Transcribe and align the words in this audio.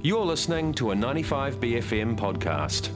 You're 0.00 0.24
listening 0.24 0.74
to 0.74 0.92
a 0.92 0.94
95BFM 0.94 2.16
podcast. 2.16 2.90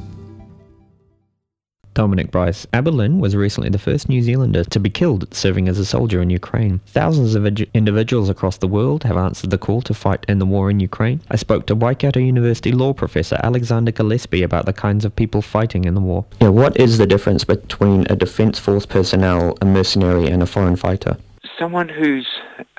Dominic 1.94 2.30
Bryce 2.30 2.64
Abelen 2.66 3.18
was 3.18 3.34
recently 3.34 3.70
the 3.70 3.78
first 3.80 4.08
New 4.08 4.22
Zealander 4.22 4.62
to 4.62 4.78
be 4.78 4.88
killed 4.88 5.26
serving 5.34 5.68
as 5.68 5.80
a 5.80 5.84
soldier 5.84 6.22
in 6.22 6.30
Ukraine. 6.30 6.78
Thousands 6.86 7.34
of 7.34 7.44
individuals 7.74 8.28
across 8.28 8.58
the 8.58 8.68
world 8.68 9.02
have 9.02 9.16
answered 9.16 9.50
the 9.50 9.58
call 9.58 9.82
to 9.82 9.94
fight 9.94 10.24
in 10.28 10.38
the 10.38 10.46
war 10.46 10.70
in 10.70 10.78
Ukraine. 10.78 11.20
I 11.28 11.34
spoke 11.34 11.66
to 11.66 11.74
Waikato 11.74 12.20
University 12.20 12.70
law 12.70 12.92
professor 12.92 13.36
Alexander 13.42 13.90
Gillespie 13.90 14.44
about 14.44 14.66
the 14.66 14.72
kinds 14.72 15.04
of 15.04 15.16
people 15.16 15.42
fighting 15.42 15.86
in 15.86 15.94
the 15.94 16.00
war. 16.00 16.24
Yeah, 16.40 16.50
what 16.50 16.76
is 16.76 16.98
the 16.98 17.06
difference 17.08 17.42
between 17.42 18.06
a 18.10 18.14
defence 18.14 18.60
force 18.60 18.86
personnel, 18.86 19.58
a 19.60 19.64
mercenary, 19.64 20.28
and 20.28 20.40
a 20.40 20.46
foreign 20.46 20.76
fighter? 20.76 21.16
Someone 21.58 21.88
who's 21.88 22.28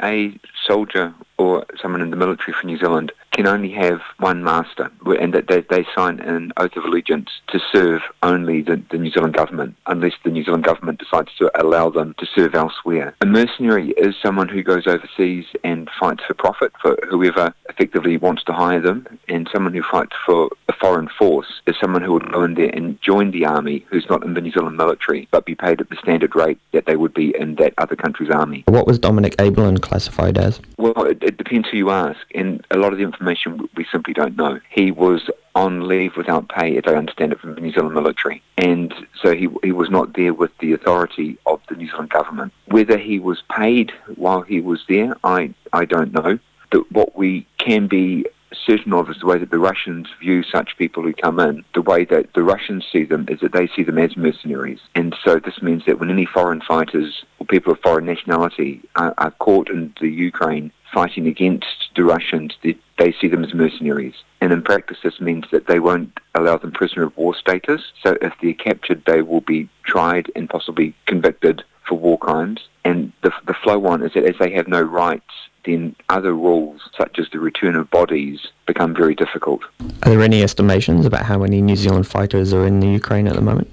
a 0.02 0.34
soldier 0.66 1.14
or 1.38 1.66
someone 1.82 2.02
in 2.02 2.10
the 2.10 2.16
military 2.16 2.54
for 2.54 2.68
New 2.68 2.78
Zealand 2.78 3.12
can 3.32 3.48
only 3.48 3.72
have 3.72 4.02
one 4.20 4.44
master, 4.44 4.92
and 5.20 5.34
that 5.34 5.48
they, 5.48 5.62
they 5.62 5.86
sign 5.96 6.20
an 6.20 6.54
oath 6.58 6.76
of 6.78 6.86
allegiance 6.86 7.30
to 7.48 7.60
serve 7.72 8.02
only 8.22 8.62
the, 8.62 8.82
the, 8.92 8.98
New 8.98 9.12
Zealand 9.12 9.34
government, 9.34 9.76
unless 9.88 10.14
the 10.24 10.30
New 10.30 10.44
Zealand 10.44 10.64
government 10.64 11.00
decides 11.00 11.32
to 11.40 11.52
allow 11.60 11.90
them 11.90 12.14
to 12.20 12.28
serve 12.28 12.54
elsewhere. 12.54 13.16
A 13.22 13.26
mercenary 13.26 13.90
is 13.92 14.16
someone 14.22 14.50
who 14.50 14.62
goes 14.62 14.86
overseas 14.86 15.46
and 15.64 15.90
fights 16.00 16.24
for 16.28 16.36
profit 16.36 16.72
for 16.80 16.98
whoever 17.10 17.54
effectively 17.70 18.18
wants 18.18 18.44
to 18.44 18.54
hire 18.54 18.80
them, 18.80 19.08
and 19.28 19.50
someone 19.52 19.74
who 19.74 19.82
fights 19.82 20.16
for 20.26 20.50
a 20.70 20.74
foreign 20.74 21.10
force 21.10 21.62
is 21.66 21.76
someone 21.82 22.04
who 22.04 22.14
would 22.14 22.32
go 22.32 22.44
in 22.44 22.54
there 22.54 22.70
and 22.70 23.02
join 23.02 23.32
the 23.32 23.46
army 23.46 23.84
who's 23.90 24.08
not 24.10 24.24
in 24.24 24.36
the 24.36 24.42
New 24.42 24.52
Zealand 24.52 24.78
military, 24.78 25.28
but 25.32 25.46
be 25.46 25.56
paid 25.56 25.82
at 25.82 25.90
the 25.90 25.96
standard 25.96 26.36
rate 26.36 26.60
that 26.72 26.86
they 26.86 26.96
would 26.96 27.16
be 27.16 27.36
in 27.36 27.56
that 27.56 27.74
other 27.80 27.96
country's 27.96 28.30
army. 28.30 28.64
What 28.68 28.86
was 28.86 29.00
Dominic 29.00 29.36
Abelen 29.38 29.82
classified 29.82 30.38
as? 30.38 30.53
Well, 30.78 31.06
it, 31.06 31.22
it 31.24 31.38
depends 31.38 31.70
who 31.70 31.78
you 31.78 31.90
ask, 31.92 32.20
and 32.36 32.66
a 32.72 32.78
lot 32.78 32.92
of 32.92 32.98
the 32.98 33.04
information 33.04 33.70
we 33.76 33.86
simply 33.92 34.14
don't 34.14 34.36
know. 34.36 34.60
He 34.70 34.92
was 34.92 35.30
on 35.56 35.88
leave 35.88 36.18
without 36.18 36.50
pay, 36.50 36.78
as 36.78 36.84
I 36.88 36.96
understand 36.96 37.32
it, 37.32 37.40
from 37.40 37.56
the 37.56 37.62
New 37.62 37.72
Zealand 37.72 37.94
military. 37.94 38.42
And 38.58 38.94
so 39.22 39.34
he, 39.34 39.48
he 39.64 39.72
was 39.72 39.90
not 39.90 40.14
there 40.14 40.34
with 40.34 40.52
the 40.60 40.74
authority 40.74 41.38
of 41.46 41.62
the 41.70 41.76
New 41.76 41.90
Zealand 41.90 42.10
government. 42.10 42.54
Whether 42.68 42.98
he 42.98 43.20
was 43.20 43.44
paid 43.56 43.92
while 44.16 44.42
he 44.42 44.62
was 44.62 44.84
there, 44.88 45.16
I, 45.24 45.54
I 45.72 45.86
don't 45.86 46.14
know. 46.14 46.40
But 46.72 46.92
what 46.92 47.16
we 47.16 47.46
can 47.60 47.88
be 47.88 48.26
certain 48.66 48.94
of 48.94 49.10
is 49.10 49.20
the 49.20 49.26
way 49.26 49.38
that 49.38 49.52
the 49.52 49.60
Russians 49.60 50.08
view 50.20 50.44
such 50.44 50.78
people 50.78 51.04
who 51.04 51.14
come 51.14 51.40
in. 51.40 51.64
The 51.74 51.82
way 51.82 52.06
that 52.06 52.34
the 52.34 52.44
Russians 52.44 52.86
see 52.92 53.04
them 53.04 53.26
is 53.30 53.40
that 53.42 53.54
they 53.54 53.68
see 53.68 53.84
them 53.84 53.98
as 53.98 54.18
mercenaries. 54.18 54.80
And 54.96 55.16
so 55.24 55.40
this 55.40 55.62
means 55.62 55.86
that 55.86 56.00
when 56.00 56.10
any 56.10 56.26
foreign 56.26 56.62
fighters 56.62 57.24
or 57.40 57.46
people 57.46 57.74
of 57.74 57.80
foreign 57.80 58.06
nationality 58.06 58.82
are, 58.96 59.14
are 59.18 59.32
caught 59.32 59.70
in 59.70 59.94
the 60.00 60.10
Ukraine 60.10 60.72
fighting 60.94 61.28
against 61.28 61.90
the 61.96 62.04
Russians, 62.04 62.56
they, 62.64 62.76
they 62.98 63.14
see 63.14 63.28
them 63.28 63.44
as 63.44 63.54
mercenaries. 63.54 64.16
And 64.42 64.54
in 64.54 64.62
practice, 64.62 64.98
this 65.04 65.20
means 65.20 65.46
that 65.52 65.68
they 65.68 65.80
won't 65.80 66.20
allow 66.36 66.58
them 66.58 66.72
prisoner 66.72 67.04
of 67.04 67.18
war 67.18 67.36
status. 67.36 67.82
So 68.04 68.18
if 68.22 68.34
they're 68.42 68.54
captured, 68.54 69.04
they 69.06 69.22
will 69.22 69.42
be 69.42 69.70
tried 69.84 70.32
and 70.36 70.50
possibly 70.50 70.94
convicted 71.06 71.64
for 71.88 71.96
war 71.98 72.18
crimes. 72.18 72.62
And 72.86 73.12
the, 73.22 73.32
the 73.48 73.54
flow 73.54 73.86
on 73.88 74.04
is 74.04 74.14
that 74.14 74.26
as 74.26 74.36
they 74.40 74.52
have 74.52 74.68
no 74.68 74.82
rights 74.82 75.43
then 75.66 75.96
other 76.10 76.34
rules, 76.34 76.82
such 76.98 77.20
as 77.20 77.30
the 77.32 77.40
return 77.40 77.76
of 77.76 77.90
bodies, 77.90 78.48
become 78.66 78.94
very 78.94 79.16
difficult. 79.16 79.62
Are 80.04 80.10
there 80.10 80.22
any 80.22 80.44
estimations 80.44 81.06
about 81.06 81.26
how 81.26 81.38
many 81.40 81.62
New 81.62 81.76
Zealand 81.76 82.08
fighters 82.08 82.54
are 82.54 82.66
in 82.66 82.80
the 82.80 82.88
Ukraine 82.88 83.28
at 83.28 83.36
the 83.36 83.42
moment? 83.42 83.70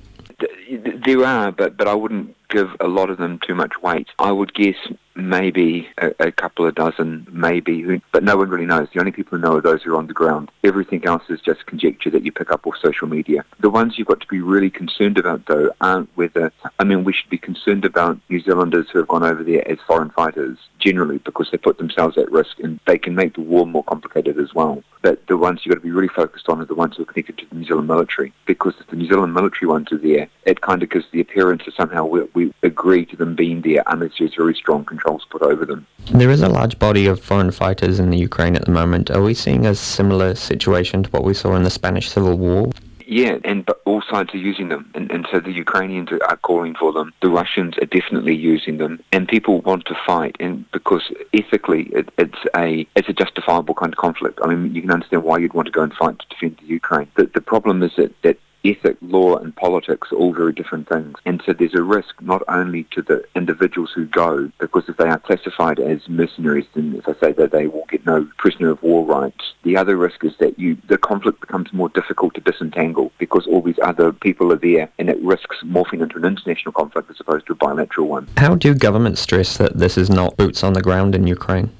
There 1.04 1.24
are, 1.24 1.50
but, 1.50 1.76
but 1.76 1.88
I 1.88 1.94
wouldn't 1.94 2.36
give 2.48 2.70
a 2.80 2.88
lot 2.88 3.10
of 3.10 3.18
them 3.18 3.40
too 3.46 3.54
much 3.54 3.72
weight. 3.82 4.08
I 4.18 4.32
would 4.32 4.54
guess 4.54 4.76
maybe 5.14 5.88
a, 5.98 6.12
a, 6.20 6.32
couple 6.32 6.66
of 6.66 6.74
dozen, 6.74 7.26
maybe, 7.30 8.00
but 8.12 8.22
no 8.22 8.36
one 8.36 8.48
really 8.48 8.66
knows. 8.66 8.88
The 8.92 9.00
only 9.00 9.12
people 9.12 9.36
who 9.36 9.44
know 9.44 9.56
are 9.56 9.60
those 9.60 9.82
who 9.82 9.94
are 9.94 9.98
on 9.98 10.06
the 10.06 10.12
ground. 10.12 10.50
Everything 10.64 11.04
else 11.04 11.24
is 11.28 11.40
just 11.40 11.66
conjecture 11.66 12.10
that 12.10 12.24
you 12.24 12.32
pick 12.32 12.50
up 12.50 12.66
off 12.66 12.76
social 12.80 13.08
media. 13.08 13.44
The 13.60 13.70
ones 13.70 13.98
you've 13.98 14.08
got 14.08 14.20
to 14.20 14.26
be 14.26 14.40
really 14.40 14.70
concerned 14.70 15.18
about, 15.18 15.46
though, 15.46 15.70
aren't 15.80 16.08
whether, 16.16 16.52
I 16.78 16.84
mean, 16.84 17.04
we 17.04 17.12
should 17.12 17.30
be 17.30 17.38
concerned 17.38 17.84
about 17.84 18.18
New 18.28 18.40
Zealanders 18.40 18.88
who 18.90 18.98
have 18.98 19.08
gone 19.08 19.24
over 19.24 19.42
there 19.42 19.68
as 19.70 19.78
foreign 19.86 20.10
fighters, 20.10 20.58
generally, 20.78 21.18
because 21.18 21.50
they 21.50 21.58
put 21.58 21.78
themselves 21.78 22.16
at 22.16 22.30
risk 22.30 22.58
and 22.60 22.80
they 22.86 22.98
can 22.98 23.14
make 23.14 23.34
the 23.34 23.40
war 23.40 23.66
more 23.66 23.84
complicated 23.84 24.38
as 24.38 24.54
well. 24.54 24.82
But 25.02 25.26
the 25.28 25.36
ones 25.36 25.60
you've 25.64 25.74
got 25.74 25.80
to 25.80 25.86
be 25.86 25.90
really 25.90 26.08
focused 26.08 26.48
on 26.48 26.60
are 26.60 26.66
the 26.66 26.74
ones 26.74 26.96
who 26.96 27.02
are 27.02 27.06
connected 27.06 27.38
to 27.38 27.46
the 27.46 27.54
New 27.54 27.64
Zealand 27.64 27.88
military, 27.88 28.32
because 28.46 28.74
if 28.80 28.86
the 28.88 28.96
New 28.96 29.08
Zealand 29.08 29.34
military 29.34 29.66
ones 29.66 29.90
are 29.92 29.98
there, 29.98 30.28
it 30.44 30.60
kind 30.60 30.82
of 30.82 30.90
gives 30.90 31.06
the 31.10 31.20
appearance 31.20 31.62
that 31.64 31.74
somehow 31.74 32.04
we, 32.04 32.22
we 32.34 32.52
agree 32.62 33.06
to 33.06 33.16
them 33.16 33.34
being 33.34 33.62
there 33.62 33.82
unless 33.86 34.12
there's 34.18 34.34
very 34.34 34.54
strong 34.54 34.84
controls 35.00 35.26
put 35.30 35.42
over 35.42 35.64
them. 35.64 35.86
There 36.12 36.30
is 36.30 36.42
a 36.42 36.48
large 36.48 36.78
body 36.78 37.06
of 37.06 37.20
foreign 37.20 37.50
fighters 37.50 37.98
in 37.98 38.10
the 38.10 38.18
Ukraine 38.18 38.56
at 38.56 38.64
the 38.64 38.72
moment. 38.72 39.10
Are 39.10 39.22
we 39.22 39.34
seeing 39.34 39.66
a 39.66 39.74
similar 39.74 40.34
situation 40.34 41.02
to 41.04 41.10
what 41.10 41.24
we 41.24 41.34
saw 41.34 41.54
in 41.54 41.62
the 41.62 41.70
Spanish 41.70 42.10
Civil 42.10 42.36
War? 42.36 42.70
Yeah, 43.06 43.38
and 43.44 43.66
but 43.66 43.80
all 43.86 44.02
sides 44.02 44.32
are 44.34 44.38
using 44.38 44.68
them, 44.68 44.88
and, 44.94 45.10
and 45.10 45.26
so 45.32 45.40
the 45.40 45.50
Ukrainians 45.50 46.10
are 46.12 46.36
calling 46.36 46.76
for 46.76 46.92
them. 46.92 47.12
The 47.22 47.28
Russians 47.28 47.76
are 47.78 47.86
definitely 47.86 48.36
using 48.36 48.78
them, 48.78 49.02
and 49.10 49.26
people 49.26 49.62
want 49.62 49.86
to 49.86 49.96
fight, 50.06 50.36
and 50.38 50.64
because 50.70 51.10
ethically 51.34 51.90
it, 51.92 52.08
it's 52.18 52.38
a 52.54 52.86
it's 52.94 53.08
a 53.08 53.12
justifiable 53.12 53.74
kind 53.74 53.92
of 53.92 53.98
conflict. 53.98 54.38
I 54.44 54.54
mean, 54.54 54.72
you 54.76 54.82
can 54.82 54.92
understand 54.92 55.24
why 55.24 55.38
you'd 55.38 55.54
want 55.54 55.66
to 55.66 55.72
go 55.72 55.82
and 55.82 55.92
fight 55.92 56.20
to 56.20 56.26
defend 56.28 56.58
the 56.60 56.66
Ukraine. 56.66 57.08
The, 57.16 57.24
the 57.34 57.40
problem 57.40 57.82
is 57.82 57.90
that, 57.96 58.12
that 58.22 58.38
ethic, 58.64 58.96
law, 59.00 59.36
and 59.36 59.54
politics 59.56 60.12
are 60.12 60.16
all 60.16 60.32
very 60.32 60.52
different 60.52 60.88
things. 60.88 61.16
And 61.24 61.42
so 61.44 61.52
there's 61.52 61.74
a 61.74 61.82
risk 61.82 62.20
not 62.20 62.42
only 62.48 62.84
to 62.92 63.02
the 63.02 63.24
individuals 63.34 63.92
who 63.94 64.06
go, 64.06 64.50
because 64.58 64.88
if 64.88 64.96
they 64.96 65.08
are 65.08 65.18
classified 65.18 65.78
as 65.78 66.08
mercenaries, 66.08 66.66
then 66.74 66.94
as 66.96 67.16
I 67.16 67.20
say 67.20 67.32
that 67.32 67.52
they 67.52 67.66
will 67.66 67.86
get 67.88 68.06
no 68.06 68.28
prisoner 68.38 68.70
of 68.70 68.82
war 68.82 69.04
rights. 69.04 69.54
The 69.62 69.76
other 69.76 69.96
risk 69.96 70.24
is 70.24 70.36
that 70.38 70.58
you 70.58 70.76
the 70.88 70.98
conflict 70.98 71.40
becomes 71.40 71.72
more 71.72 71.88
difficult 71.90 72.34
to 72.34 72.40
disentangle 72.40 73.12
because 73.18 73.46
all 73.46 73.62
these 73.62 73.78
other 73.82 74.12
people 74.12 74.52
are 74.52 74.56
there, 74.56 74.88
and 74.98 75.08
it 75.08 75.20
risks 75.22 75.56
morphing 75.64 76.02
into 76.02 76.18
an 76.18 76.24
international 76.24 76.72
conflict 76.72 77.10
as 77.10 77.20
opposed 77.20 77.46
to 77.46 77.52
a 77.52 77.56
bilateral 77.56 78.08
one. 78.08 78.28
How 78.36 78.54
do 78.54 78.74
governments 78.74 79.20
stress 79.20 79.56
that 79.58 79.78
this 79.78 79.98
is 79.98 80.10
not 80.10 80.36
boots 80.36 80.62
on 80.64 80.72
the 80.72 80.82
ground 80.82 81.14
in 81.14 81.26
Ukraine? 81.26 81.70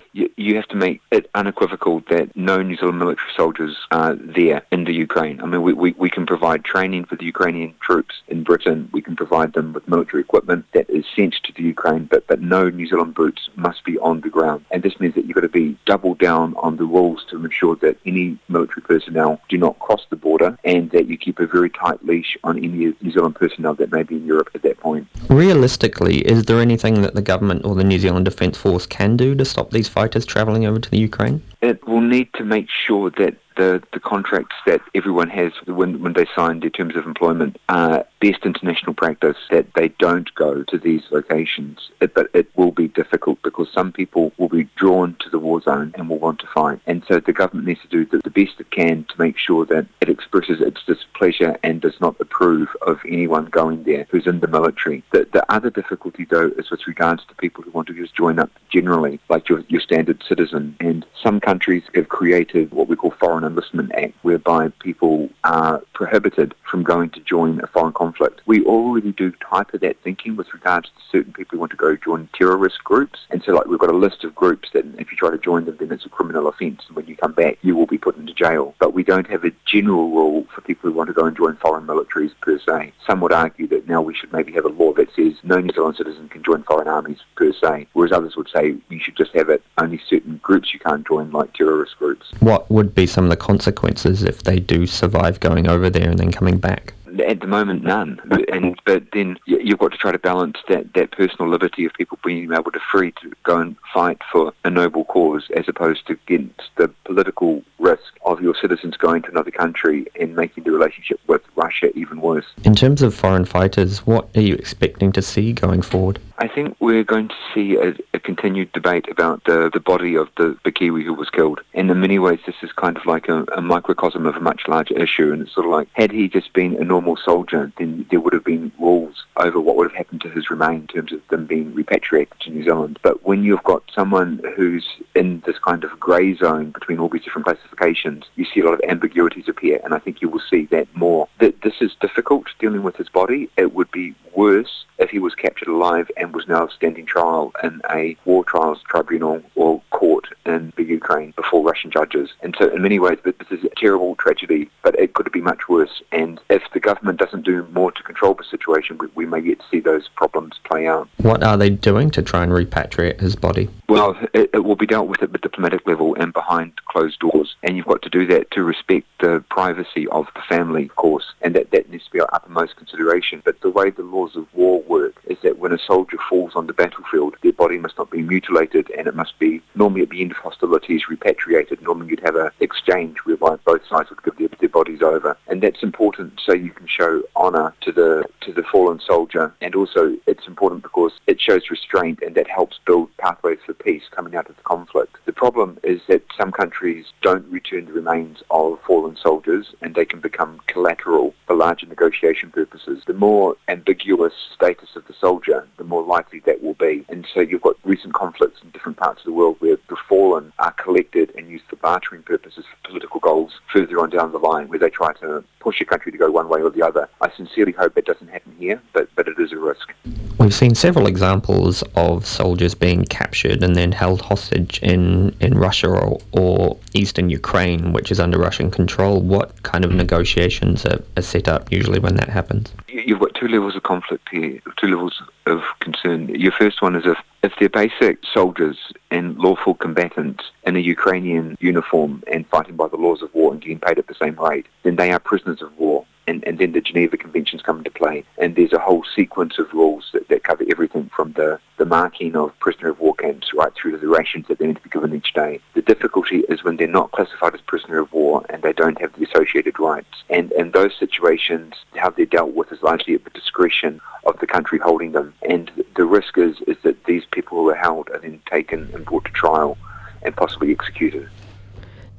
You, 0.41 0.57
have 0.57 0.69
to 0.69 0.77
make 0.77 1.01
it 1.11 1.31
unequivocal 1.35 2.03
that 2.11 2.35
no 2.37 2.63
New 2.63 2.77
Zealand 2.77 2.99
military 2.99 3.31
soldiers 3.37 3.77
are 3.91 4.15
there 4.15 4.63
in 4.71 4.85
the 4.85 4.93
Ukraine. 4.93 5.41
I 5.41 5.47
mean, 5.47 5.63
we, 5.63 5.73
we, 5.73 5.93
we 5.93 6.11
can 6.11 6.27
provide 6.27 6.65
training 6.65 7.05
for 7.05 7.17
the 7.17 7.25
Ukrainian 7.25 7.75
troops 7.81 8.23
in 8.29 8.43
Britain. 8.43 8.89
We 8.93 9.03
can 9.03 9.17
provide 9.17 9.53
them 9.53 9.73
with 9.73 9.89
military 9.89 10.23
equipment 10.23 10.65
that 10.73 10.89
is 10.91 11.05
sent 11.15 11.35
to 11.45 11.53
the 11.53 11.63
Ukraine, 11.63 12.05
but, 12.05 12.27
but 12.27 12.41
no 12.41 12.69
New 12.69 12.87
Zealand 12.87 13.15
boots 13.15 13.49
must 13.57 13.85
be 13.85 13.99
on 13.99 14.21
the 14.21 14.31
ground. 14.31 14.65
And 14.71 14.83
this 14.83 14.99
means 15.01 15.15
that 15.15 15.25
you've 15.25 15.35
got 15.35 15.43
to 15.43 15.49
be 15.49 15.77
double 15.87 16.15
down 16.15 16.55
on 16.57 16.77
the 16.77 16.85
rules 16.85 17.25
to 17.31 17.45
ensure 17.45 17.77
that 17.77 17.99
any 18.05 18.39
military 18.49 18.83
personnel 18.83 19.41
do 19.49 19.59
not 19.59 19.79
cross 19.79 20.07
the 20.11 20.17
border 20.17 20.59
and 20.65 20.91
that 20.91 21.07
you 21.07 21.17
keep 21.17 21.39
a 21.39 21.47
very 21.47 21.71
tight 21.71 22.05
leash 22.05 22.37
on 22.45 22.59
any 22.59 22.69
New 22.69 23.13
Zealand 23.13 23.37
personnel 23.37 23.75
that 23.75 23.93
may 23.93 24.03
be 24.03 24.17
in 24.17 24.27
Europe 24.27 24.51
at 24.55 24.63
that 24.63 24.79
point. 24.79 25.07
Realistically, 25.29 26.19
is 26.19 26.45
there 26.45 26.61
anything 26.61 27.03
that 27.03 27.15
the 27.15 27.23
government 27.23 27.65
or 27.65 27.75
the 27.75 27.85
New 27.85 27.99
Zealand 27.99 28.25
Defence 28.25 28.57
Force 28.57 28.87
can 28.87 29.17
do 29.17 29.35
to 29.35 29.45
stop 29.45 29.71
these 29.71 29.89
fighters 29.89 30.27
travelling 30.31 30.65
over 30.67 30.79
to 30.79 30.91
the 30.91 30.99
Ukraine? 30.99 31.43
It 31.61 31.87
will 31.87 32.01
need 32.01 32.29
to 32.35 32.45
make 32.45 32.69
sure 32.71 33.11
that 33.11 33.35
the, 33.57 33.83
the 33.93 34.01
contracts 34.01 34.57
that 34.67 34.81
everyone 34.95 35.29
has 35.29 35.53
when, 35.67 36.01
when 36.03 36.15
they 36.15 36.27
sign 36.35 36.61
their 36.61 36.71
terms 36.71 36.97
of 36.97 37.05
employment 37.07 37.59
are 37.69 38.07
best 38.21 38.45
international 38.45 38.95
practice, 38.95 39.37
that 39.51 39.67
they 39.75 39.89
don't 39.89 40.33
go 40.35 40.63
to 40.65 40.79
these 40.79 41.03
locations. 41.11 41.91
It, 42.01 42.15
but 42.15 42.29
it 42.35 42.49
will 42.57 42.71
be 42.71 42.89
difficult 42.89 43.41
because 43.43 43.69
some 43.73 43.93
people 43.93 44.33
will 44.39 44.49
be 44.49 44.69
drawn 44.77 45.17
to 45.21 45.31
the 45.31 45.39
war 45.39 45.61
zone 45.63 45.93
and 45.97 46.09
will 46.09 46.19
want 46.19 46.41
to 46.41 46.47
fight. 46.47 46.81
And 46.87 47.03
so 47.09 47.19
the 47.19 47.33
government 47.33 47.67
needs 47.67 47.81
to 47.83 47.89
do 47.89 48.05
the, 48.05 48.19
the 48.19 48.31
best 48.31 48.61
it 48.61 48.71
can 48.71 49.05
to 49.05 49.19
make 49.19 49.39
sure 49.39 49.65
that 49.67 49.87
it 50.01 50.09
expresses 50.09 50.61
its 50.61 50.83
displeasure 50.85 51.57
and 51.63 51.81
does 51.81 51.99
not 52.01 52.17
approve 52.21 52.69
of 52.83 52.99
anyone 53.07 53.47
going 53.47 53.85
there 53.85 54.07
who's 54.11 54.27
in 54.27 54.41
the 54.41 54.49
military. 54.49 55.03
The, 55.13 55.27
the 55.33 55.51
other 55.53 55.71
difficulty, 55.71 56.27
though, 56.29 56.51
is 56.59 56.71
with 56.71 56.87
regards 56.87 57.25
to 57.27 57.35
people 57.37 57.65
who 57.65 57.71
want 57.71 57.89
to 57.89 57.95
just 57.95 58.15
join 58.15 58.39
up 58.39 58.51
generally, 58.71 59.19
like 59.29 59.49
your, 59.49 59.65
your 59.69 59.81
standard 59.81 60.23
citizen. 60.29 60.77
And 60.81 61.07
some 61.23 61.41
countries 61.41 61.85
have 61.95 62.09
created 62.09 62.71
what 62.73 62.89
we 62.89 62.97
call 62.97 63.13
foreign 63.13 63.45
Enlistment 63.45 63.93
Act, 63.95 64.15
whereby 64.23 64.69
people 64.81 65.31
are 65.45 65.83
prohibited 65.95 66.55
from 66.71 66.83
going 66.83 67.11
to 67.11 67.21
join 67.21 67.61
a 67.61 67.67
foreign 67.67 67.93
conflict. 67.93 68.10
We 68.47 68.65
already 68.65 69.13
do 69.13 69.33
type 69.33 69.75
of 69.75 69.81
that 69.81 70.03
thinking 70.03 70.37
with 70.37 70.53
regards 70.53 70.89
to 70.89 70.95
certain 71.11 71.33
people 71.33 71.57
who 71.57 71.61
want 71.61 71.71
to 71.73 71.77
go 71.77 71.97
join 71.97 72.29
terrorist 72.35 72.83
groups. 72.85 73.21
And 73.31 73.43
so, 73.43 73.53
like, 73.53 73.67
we've 73.67 73.79
got 73.79 73.91
a 73.91 73.97
list 73.97 74.25
of 74.25 74.35
groups 74.35 74.71
that 74.73 74.85
if 74.99 75.11
you 75.11 75.17
try 75.17 75.31
to 75.31 75.39
join 75.39 75.65
them, 75.65 75.77
then 75.79 75.93
it's 75.93 76.07
a 76.07 76.09
criminal 76.09 76.49
offence. 76.49 76.83
And 76.89 76.97
when 76.97 77.07
you 77.07 77.17
come 77.17 77.33
back, 77.33 77.59
you 77.63 77.77
will 77.77 77.87
be 77.87 77.99
put 77.99 78.17
into 78.17 78.35
jail. 78.35 78.75
But 78.79 78.95
we 78.95 79.03
don't 79.03 79.29
have 79.29 79.45
a 79.45 79.53
general 79.67 80.11
rule 80.11 80.47
for 80.55 80.61
people 80.61 80.91
who 80.91 80.97
want 80.97 81.09
to 81.09 81.15
go 81.15 81.27
and 81.27 81.37
join 81.37 81.57
foreign 81.57 81.87
militaries 81.87 82.33
per 82.41 82.59
se. 82.59 82.93
Some 83.07 83.21
would 83.21 83.33
argue 83.33 83.67
that 83.69 83.89
now 83.89 84.03
we 84.03 84.15
should 84.15 84.33
maybe 84.33 84.53
have 84.53 84.65
a 84.65 84.69
law 84.69 84.93
that 84.95 85.15
says 85.15 85.35
no 85.43 85.61
New 85.61 85.73
Zealand 85.73 85.97
citizen 85.97 86.29
can 86.29 86.43
join 86.43 86.63
foreign 86.65 86.89
armies 86.89 87.19
per 87.37 87.53
se, 87.53 87.87
whereas 87.93 88.13
others 88.13 88.37
would 88.37 88.49
say 88.49 88.75
you 88.89 89.01
should 89.01 89.17
just 89.17 89.35
have 89.35 89.49
it 89.49 89.63
only 89.79 90.01
certain 90.09 90.39
groups 90.43 90.73
you 90.73 90.81
can't 90.81 91.07
join, 91.07 91.31
like 91.31 91.53
terrorist 91.55 91.99
groups. 91.99 92.31
What 92.41 92.71
would 92.71 92.95
be 92.95 93.07
some 93.07 93.25
of 93.25 93.31
the 93.31 93.37
consequences 93.37 94.23
if 94.23 94.43
they 94.43 94.59
do 94.59 94.87
survive 94.87 95.41
going 95.41 95.69
over 95.69 95.91
there 95.91 96.11
and 96.11 96.19
then 96.19 96.33
coming 96.33 96.59
back? 96.59 96.95
At 97.27 97.41
the 97.41 97.47
moment, 97.47 97.83
none. 97.83 98.21
And 98.53 98.81
but 98.85 99.05
then 99.13 99.39
you've 99.47 99.79
got 99.79 99.93
to 99.93 99.99
try 99.99 100.13
to 100.13 100.19
balance 100.19 100.59
that, 100.69 100.95
that 100.95 101.13
personal 101.13 101.51
liberty 101.51 101.85
of 101.85 101.93
people 101.95 102.19
being 102.25 102.53
able 102.53 102.71
to 102.71 102.81
free 102.81 103.13
to 103.23 103.33
go 103.43 103.59
and 103.59 103.77
fight 103.93 104.19
for 104.31 104.53
a 104.65 104.71
noble 104.71 105.05
cause, 105.05 105.49
as 105.57 105.69
opposed 105.69 106.07
to 106.07 106.13
against 106.13 106.63
the 106.77 106.89
political 107.05 107.63
risk 107.79 108.15
of 108.25 108.41
your 108.41 108.55
citizens 108.55 108.97
going 108.97 109.23
to 109.23 109.31
another 109.31 109.51
country 109.51 110.07
and 110.21 110.37
making 110.37 110.65
the 110.65 110.71
relationship 110.71 111.21
with 111.27 111.43
Russia 111.61 111.91
even 111.97 112.21
worse. 112.21 112.47
In 112.65 112.75
terms 112.75 113.03
of 113.03 113.15
foreign 113.15 113.45
fighters, 113.45 114.07
what 114.07 114.29
are 114.37 114.41
you 114.41 114.55
expecting 114.55 115.13
to 115.13 115.23
see 115.23 115.53
going 115.53 115.83
forward? 115.83 116.19
I 116.41 116.49
think 116.49 116.75
we're 116.81 117.05
going 117.05 117.29
to 117.29 117.35
see 117.55 117.77
a, 117.77 117.95
a, 118.15 118.19
continued 118.19 118.73
debate 118.73 119.07
about 119.11 119.45
the, 119.45 119.69
the 119.71 119.81
body 119.81 120.15
of 120.15 120.29
the, 120.39 120.57
the 120.65 120.73
Kiwi 120.73 121.05
who 121.05 121.13
was 121.13 121.29
killed. 121.29 121.61
And 121.75 121.91
in 121.91 122.01
many 122.01 122.19
ways, 122.19 122.39
this 122.47 122.55
is 122.63 122.73
kind 122.73 122.97
of 122.97 123.05
like 123.05 123.29
a, 123.29 123.45
a, 123.53 123.61
microcosm 123.61 124.25
of 124.25 124.37
a 124.37 124.41
much 124.41 124.63
larger 124.67 124.97
issue. 124.97 125.33
And 125.35 125.43
it's 125.43 125.53
sort 125.53 125.67
of 125.67 125.73
like, 125.73 125.89
had 125.93 126.11
he 126.11 126.29
just 126.29 126.55
been 126.55 126.77
a 126.77 126.85
normal 126.85 127.19
soldier, 127.19 127.71
then 127.77 128.07
there 128.11 128.21
would 128.21 128.33
have 128.33 128.45
been 128.45 128.73
rules 128.81 129.27
over 129.37 129.61
what 129.61 129.77
would 129.77 129.91
have 129.91 129.97
happened 129.97 130.23
to 130.23 130.31
his 130.31 130.49
remains 130.49 130.89
in 130.95 131.07
terms 131.07 131.13
of 131.13 131.29
them 131.29 131.45
being 131.45 131.75
repatriated 131.75 132.41
to 132.41 132.51
New 132.51 132.65
Zealand. 132.65 132.99
But 133.03 133.23
when 133.23 133.45
you've 133.45 133.65
got 133.65 133.83
someone 133.95 134.41
who's 134.57 134.87
in 135.15 135.43
this 135.45 135.59
kind 135.59 135.85
of 135.85 136.01
grey 136.01 136.35
zone 136.35 136.71
between 136.71 137.01
all 137.01 137.11
these 137.11 137.25
different 137.25 137.45
classifications, 137.45 138.25
you 138.37 138.47
see 138.47 138.61
a 138.61 138.65
lot 138.65 138.75
of 138.75 138.81
ambiguities 138.89 139.47
appear. 139.47 139.79
And 139.85 139.93
I 139.93 139.99
think 139.99 140.23
you 140.23 140.31
will 140.31 140.43
see 140.49 140.65
that 140.67 140.89
more. 140.97 141.29
This 141.63 141.81
is 141.81 141.95
difficult 142.01 142.47
dealing 142.59 142.83
with 142.83 142.97
his 142.97 143.09
body. 143.09 143.51
It 143.57 143.75
would 143.75 143.91
be 143.91 144.15
worse 144.35 144.85
if 144.99 145.11
he 145.11 145.19
was 145.19 145.35
captured 145.35 145.69
alive 145.69 146.11
and 146.17 146.35
was 146.35 146.47
now 146.49 146.69
standing 146.69 147.07
trial 147.07 147.53
in 147.63 147.81
a 147.91 148.17
war 148.25 148.45
trials 148.45 148.83
tribunal 148.83 149.43
or 149.55 149.83
court 149.91 150.27
in 150.51 150.73
the 150.77 150.85
Ukraine 150.85 151.33
before 151.37 151.63
Russian 151.65 151.91
judges. 151.91 152.31
And 152.43 152.55
so 152.59 152.69
in 152.69 152.83
many 152.83 152.99
ways 152.99 153.19
this 153.25 153.35
is 153.51 153.65
a 153.65 153.71
terrible 153.77 154.15
tragedy, 154.17 154.71
but 154.83 154.99
it 154.99 155.15
could 155.15 155.31
be 155.33 155.41
much 155.41 155.69
worse. 155.69 156.03
And 156.13 156.41
if 156.49 156.63
the 156.73 156.81
government 156.81 157.19
doesn't 157.19 157.45
do 157.45 157.67
more 157.73 157.93
to 157.93 158.03
control 158.03 158.35
the 158.35 158.45
situation, 158.45 158.99
we, 158.99 159.07
we 159.15 159.27
may 159.27 159.41
yet 159.41 159.59
see 159.71 159.81
those 159.81 160.09
problems 160.09 160.61
play 160.65 160.87
out. 160.87 161.09
What 161.19 161.43
are 161.43 161.57
they 161.57 161.71
doing 161.71 162.11
to 162.11 162.23
try 162.23 162.43
and 162.43 162.53
repatriate 162.53 163.21
his 163.21 163.37
body? 163.37 163.69
Well, 163.89 164.17
it, 164.35 164.51
it 164.53 164.65
will 164.65 164.77
be 164.77 164.87
dealt 164.87 165.09
with 165.09 165.23
at 165.23 165.33
the 165.33 165.39
diplomatic 165.39 165.87
level 165.87 166.15
and 166.15 166.33
behind 166.33 166.73
closed 166.87 167.19
doors. 167.21 167.57
And 167.63 167.77
you've 167.77 167.87
got 167.87 168.03
to 168.03 168.11
do 168.11 168.27
that 168.27 168.51
to 168.53 168.63
respect 168.63 169.07
the 169.21 169.45
privacy 169.51 170.07
of 170.09 170.27
the 170.35 170.43
family, 170.49 170.85
of 170.85 170.97
course, 170.97 171.25
and 171.43 171.55
that, 171.55 171.71
that 171.73 171.91
needs 171.91 172.05
to 172.05 172.11
be 172.11 172.21
our 172.21 172.29
uppermost 172.33 172.77
consideration. 172.77 173.43
But 173.45 173.61
the 173.61 173.71
way 173.71 173.91
the 173.91 174.03
laws 174.03 174.37
of 174.37 174.47
war 174.55 174.83
work 174.83 175.15
is 175.27 175.39
that 175.43 175.59
when 175.59 175.73
a 175.73 175.79
soldier 175.79 176.19
falls 176.29 176.53
on 176.55 176.67
the 176.67 176.73
battlefield, 176.73 177.37
their 177.43 177.53
body 177.53 177.79
must 177.79 177.99
not 177.99 178.11
be 178.11 178.23
mutilated 178.23 178.91
and 178.97 179.07
it 179.07 179.15
must 179.15 179.39
be, 179.39 179.63
normally 179.75 180.03
at 180.03 180.11
the 180.11 180.23
end 180.23 180.33
of 180.33 180.39
hostilities, 180.41 181.09
repatriated. 181.09 181.83
Normally 181.83 182.09
you'd 182.09 182.21
have 182.21 182.37
an 182.37 182.51
exchange 182.61 183.19
whereby 183.25 183.57
both 183.65 183.87
sides 183.87 184.11
would 184.11 184.23
give 184.23 184.37
their, 184.39 184.59
their 184.59 184.69
bodies 184.69 185.03
over. 185.03 185.37
And 185.47 185.63
that's 185.63 185.83
important 185.83 186.41
so 186.45 186.53
you 186.53 186.71
can 186.71 186.87
show 186.87 187.23
honour 187.37 187.75
to 187.83 187.93
the, 187.93 188.25
to 188.43 188.53
the 188.53 188.63
fallen 188.63 189.01
soldier. 189.01 189.55
And 189.61 189.75
also 189.75 190.17
it's 190.27 190.47
important 190.47 190.83
because 190.83 191.13
it 191.27 191.41
shows 191.41 191.71
restraint 191.71 192.21
and 192.23 192.35
that 192.35 192.49
helps 192.49 192.79
build 192.87 193.17
pathways 193.19 193.59
for 193.65 193.75
peace 193.75 194.05
coming 194.11 194.35
out 194.35 194.49
of 194.49 194.57
the 194.57 194.63
conflict. 194.63 195.17
The 195.25 195.33
problem 195.33 195.79
is 195.83 196.01
that 196.09 196.23
some 196.37 196.53
countries 196.53 197.07
don't 197.23 197.47
return 197.51 197.87
the 197.87 197.93
remains 197.93 198.43
of 198.51 198.81
fallen 198.87 199.17
soldiers 199.17 199.75
and 199.81 199.95
they 199.95 200.05
can 200.05 200.21
become 200.21 200.61
collateral 200.67 201.35
for 201.47 201.57
larger 201.57 201.87
negotiation 201.87 202.51
purposes. 202.51 203.03
The 203.07 203.15
more 203.15 203.57
ambiguous 203.69 204.33
status 204.55 204.97
of 204.97 205.07
the 205.07 205.15
soldier, 205.21 205.67
the 205.77 205.85
more 205.85 206.03
likely 206.03 206.41
that 206.41 206.63
will 206.63 206.75
be. 206.75 207.05
And 207.09 207.27
so 207.33 207.41
you've 207.41 207.63
got 207.63 207.77
recent 207.85 208.15
conflicts 208.15 208.61
in 208.63 208.71
different 208.71 208.99
parts 208.99 209.21
of 209.21 209.27
the 209.27 209.33
world 209.33 209.57
where 209.59 209.77
the 209.89 209.97
fallen 210.09 210.30
are 210.59 210.73
collected 210.73 211.33
and 211.37 211.49
used 211.49 211.65
for 211.69 211.77
bartering 211.77 212.23
purposes 212.23 212.65
for 212.65 212.89
political 212.89 213.21
goals 213.21 213.53
further 213.73 213.99
on 214.01 214.11
down 214.11 214.33
the 214.33 214.39
line 214.39 214.69
where 214.69 214.79
they 214.79 214.91
try 214.91 215.13
to 215.15 215.45
push 215.61 215.81
a 215.81 215.85
country 215.85 216.11
to 216.13 216.19
go 216.19 216.31
one 216.31 216.49
way 216.49 216.61
or 216.61 216.71
the 216.71 216.83
other. 216.83 217.09
I 217.21 217.31
sincerely 217.37 217.73
hope 217.73 217.95
that 217.95 218.07
doesn't 218.07 218.29
happen 218.29 218.55
here, 218.59 218.81
but, 218.93 219.09
but 219.15 219.29
it 219.29 219.39
is 219.39 219.53
a 219.53 219.59
risk. 219.59 219.93
We've 220.39 220.55
seen 220.55 220.75
several 220.75 221.07
examples 221.07 221.83
of 221.97 222.27
soldiers 222.27 222.75
being 222.75 223.05
captured 223.05 223.63
and 223.63 223.77
then 223.77 223.93
held 223.93 224.23
hostage 224.23 224.81
in, 224.83 225.37
in 225.41 225.59
Russia 225.59 225.89
or, 225.89 226.19
or 226.33 226.79
eastern 226.95 227.29
Ukraine, 227.29 227.93
which 227.93 228.11
is 228.11 228.19
under 228.19 228.39
Russian 228.39 228.71
control. 228.71 229.21
What 229.21 229.63
kind 229.63 229.85
of 229.85 229.93
negotiations 229.93 230.87
are, 230.87 231.03
are 231.17 231.23
set 231.23 231.47
up 231.47 231.71
usually 231.71 231.99
when 231.99 232.17
that 232.17 232.29
happens? 232.29 232.73
You've 232.89 233.21
got 233.21 233.35
two 233.35 233.49
levels 233.49 233.77
of 233.77 233.83
conflict 233.83 234.29
here, 234.31 234.61
two 234.79 234.89
levels 234.89 235.23
of 235.47 235.63
concern. 235.81 236.29
Your 236.29 236.53
first 236.53 236.81
one 236.81 236.97
is 236.97 237.05
if, 237.05 237.19
if 237.43 237.53
they're 237.59 237.69
basic 237.69 238.19
soldiers 238.33 238.79
and 239.11 239.37
lawful 239.39 239.75
combatants 239.75 240.45
in 240.65 240.77
a 240.77 240.81
Ukrainian 240.81 241.57
uniform 241.61 242.23
and 242.33 242.47
fighting 242.49 242.77
by 242.77 242.89
the 242.89 242.97
laws 242.97 243.23
of 243.23 243.35
war 243.35 243.53
and 243.53 243.61
getting 243.61 243.81
paid 243.81 243.99
at 243.99 244.07
the 244.07 244.15
same 244.15 244.39
rate, 244.39 244.67
then 244.83 244.97
they 244.97 245.11
are 245.13 245.19
prisoners 245.19 245.63
of 245.63 245.77
war. 245.79 246.07
And, 246.27 246.45
and 246.47 246.59
then 246.59 246.73
the 246.73 246.81
Geneva 246.81 247.17
Conventions 247.17 247.61
come 247.63 247.79
into 247.79 247.91
play. 247.91 248.25
And 248.39 248.55
there's 248.55 248.73
a 248.73 248.79
whole 248.79 249.05
sequence 249.17 249.59
of 249.59 249.73
rules 249.73 250.11
that, 250.13 250.29
that 250.29 250.45
cover 250.45 250.65
everything 250.71 251.11
from 251.17 251.33
the, 251.33 251.59
the 251.77 251.87
marking 251.87 252.37
of 252.37 252.57
prisoner 252.61 252.91
of 252.91 253.01
war 253.01 253.15
camps 253.15 253.53
right 253.53 253.73
through 253.75 253.93
to 253.93 253.99
the 253.99 254.07
rations 254.07 254.47
that 254.47 254.59
they 254.59 254.67
need 254.69 254.77
to 254.77 254.83
be 254.83 254.91
given 254.91 255.13
each 255.13 255.33
day. 255.33 255.59
The 255.75 255.83
difficulty 255.83 256.45
is 256.49 256.63
when 256.63 256.77
they're 256.77 256.87
not 256.87 257.11
classified 257.11 257.55
as 257.55 257.61
prisoner 257.63 257.99
of 257.99 258.13
war 258.13 258.45
and 258.49 258.63
they 258.63 258.73
don't 258.73 259.01
have 259.01 259.13
the 259.15 259.25
associated 259.25 259.81
rights. 259.81 260.23
And 260.29 260.53
in 260.53 260.71
those 260.71 260.93
situations, 260.97 261.75
how 261.97 262.11
they're 262.11 262.27
dealt 262.27 262.55
with 262.55 262.71
is 262.71 262.83
largely 262.83 263.15
at 263.15 263.25
the 263.25 263.31
discretion 263.31 264.01
of 264.25 264.39
the 264.39 264.47
country 264.47 264.79
holding 264.79 265.11
them. 265.11 265.35
And 265.49 265.73
the 266.01 266.07
risk 266.07 266.39
is, 266.39 266.57
is 266.67 266.79
that 266.83 267.05
these 267.05 267.27
people 267.31 267.59
who 267.59 267.69
are 267.69 267.75
held 267.75 268.09
are 268.09 268.19
then 268.19 268.41
taken 268.51 268.91
and 268.95 269.05
brought 269.05 269.27
to 269.27 269.31
trial 269.33 269.77
and 270.23 270.35
possibly 270.35 270.71
executed. 270.71 271.29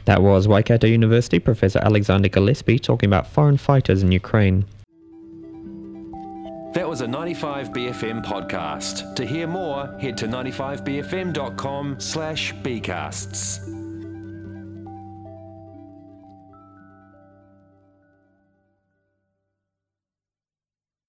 That 0.05 0.21
was 0.21 0.47
Waikato 0.47 0.85
University 0.85 1.39
Professor 1.39 1.79
Alexander 1.79 2.29
Gillespie 2.29 2.77
talking 2.77 3.09
about 3.09 3.25
foreign 3.25 3.57
fighters 3.57 4.03
in 4.03 4.11
Ukraine. 4.11 4.65
That 6.75 6.87
was 6.87 7.01
a 7.01 7.07
95BFM 7.07 8.23
podcast. 8.23 9.15
To 9.15 9.25
hear 9.25 9.47
more, 9.47 9.87
head 9.99 10.15
to 10.19 10.27
95bfm.com 10.27 11.99
slash 11.99 12.53
bcasts. 12.57 13.80